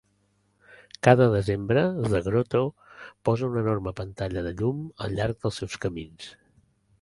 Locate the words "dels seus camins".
5.45-6.33